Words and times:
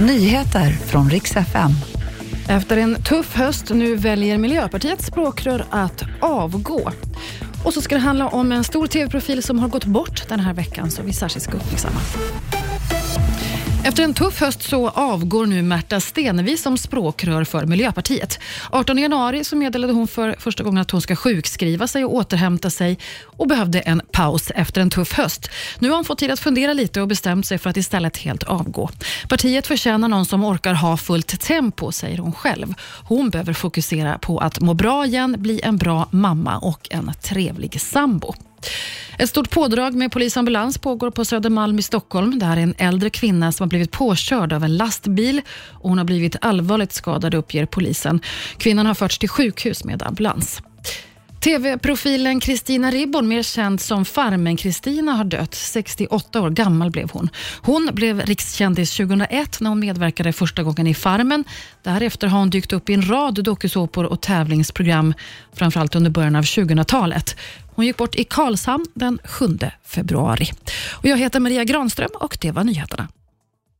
Nyheter 0.00 0.70
från 0.70 1.10
riks 1.10 1.36
FM. 1.36 1.70
Efter 2.48 2.76
en 2.76 3.02
tuff 3.02 3.34
höst 3.36 3.70
nu 3.70 3.96
väljer 3.96 4.38
Miljöpartiets 4.38 5.06
språkrör 5.06 5.64
att 5.70 6.02
avgå. 6.20 6.90
Och 7.64 7.74
så 7.74 7.80
ska 7.82 7.94
det 7.94 8.00
handla 8.00 8.28
om 8.28 8.52
en 8.52 8.64
stor 8.64 8.86
tv-profil 8.86 9.42
som 9.42 9.58
har 9.58 9.68
gått 9.68 9.84
bort 9.84 10.28
den 10.28 10.40
här 10.40 10.54
veckan 10.54 10.90
som 10.90 11.06
vi 11.06 11.12
särskilt 11.12 11.44
ska 11.44 11.52
uppmärksamma. 11.52 12.00
Efter 13.88 14.02
en 14.02 14.14
tuff 14.14 14.40
höst 14.40 14.62
så 14.62 14.88
avgår 14.88 15.46
nu 15.46 15.62
Märta 15.62 16.00
Stenevi 16.00 16.56
som 16.56 16.78
språkrör 16.78 17.44
för 17.44 17.66
Miljöpartiet. 17.66 18.40
18 18.70 18.98
januari 18.98 19.44
så 19.44 19.56
meddelade 19.56 19.92
hon 19.92 20.08
för 20.08 20.36
första 20.38 20.62
gången 20.62 20.78
att 20.78 20.90
hon 20.90 21.00
ska 21.00 21.16
sjukskriva 21.16 21.86
sig 21.86 22.04
och 22.04 22.14
återhämta 22.14 22.70
sig 22.70 22.98
och 23.24 23.48
behövde 23.48 23.80
en 23.80 24.02
paus 24.12 24.50
efter 24.54 24.80
en 24.80 24.90
tuff 24.90 25.12
höst. 25.12 25.50
Nu 25.78 25.88
har 25.88 25.96
hon 25.96 26.04
fått 26.04 26.18
tid 26.18 26.30
att 26.30 26.40
fundera 26.40 26.72
lite 26.72 27.00
och 27.00 27.08
bestämt 27.08 27.46
sig 27.46 27.58
för 27.58 27.70
att 27.70 27.76
istället 27.76 28.16
helt 28.16 28.42
avgå. 28.42 28.90
Partiet 29.28 29.66
förtjänar 29.66 30.08
någon 30.08 30.26
som 30.26 30.44
orkar 30.44 30.74
ha 30.74 30.96
fullt 30.96 31.40
tempo, 31.40 31.92
säger 31.92 32.18
hon 32.18 32.32
själv. 32.32 32.74
Hon 33.04 33.30
behöver 33.30 33.52
fokusera 33.52 34.18
på 34.18 34.38
att 34.38 34.60
må 34.60 34.74
bra 34.74 35.06
igen, 35.06 35.34
bli 35.38 35.60
en 35.62 35.76
bra 35.76 36.08
mamma 36.10 36.58
och 36.58 36.88
en 36.90 37.12
trevlig 37.22 37.80
sambo. 37.80 38.34
Ett 39.20 39.28
stort 39.28 39.50
pådrag 39.50 39.94
med 39.94 40.12
polisambulans 40.12 40.78
pågår 40.78 41.10
på 41.10 41.24
Södermalm 41.24 41.78
i 41.78 41.82
Stockholm. 41.82 42.38
Det 42.38 42.46
här 42.46 42.56
är 42.56 42.60
en 42.60 42.74
äldre 42.78 43.10
kvinna 43.10 43.52
som 43.52 43.64
har 43.64 43.68
blivit 43.68 43.90
påkörd 43.90 44.52
av 44.52 44.64
en 44.64 44.76
lastbil 44.76 45.40
och 45.70 45.88
hon 45.88 45.98
har 45.98 46.04
blivit 46.04 46.36
allvarligt 46.40 46.92
skadad 46.92 47.34
uppger 47.34 47.66
polisen. 47.66 48.20
Kvinnan 48.58 48.86
har 48.86 48.94
förts 48.94 49.18
till 49.18 49.28
sjukhus 49.28 49.84
med 49.84 50.02
ambulans. 50.02 50.62
TV-profilen 51.40 52.40
Kristina 52.40 52.90
Ribbon, 52.90 53.28
mer 53.28 53.42
känd 53.42 53.80
som 53.80 54.04
Farmen-Kristina, 54.04 55.12
har 55.12 55.24
dött. 55.24 55.54
68 55.54 56.40
år 56.40 56.50
gammal 56.50 56.90
blev 56.90 57.10
hon. 57.10 57.30
Hon 57.62 57.90
blev 57.92 58.20
rikskändis 58.20 58.96
2001 58.96 59.60
när 59.60 59.68
hon 59.68 59.80
medverkade 59.80 60.32
första 60.32 60.62
gången 60.62 60.86
i 60.86 60.94
Farmen. 60.94 61.44
Därefter 61.82 62.26
har 62.26 62.38
hon 62.38 62.50
dykt 62.50 62.72
upp 62.72 62.90
i 62.90 62.94
en 62.94 63.08
rad 63.08 63.44
dokusåpor 63.44 64.04
och 64.04 64.20
tävlingsprogram, 64.20 65.14
framförallt 65.52 65.94
under 65.94 66.10
början 66.10 66.36
av 66.36 66.44
2000-talet. 66.44 67.36
Hon 67.74 67.86
gick 67.86 67.96
bort 67.96 68.14
i 68.14 68.24
Karlshamn 68.24 68.86
den 68.94 69.18
7 69.24 69.58
februari. 69.84 70.50
Och 70.92 71.06
jag 71.06 71.16
heter 71.16 71.40
Maria 71.40 71.64
Granström 71.64 72.10
och 72.14 72.38
det 72.40 72.50
var 72.50 72.64
nyheterna. 72.64 73.08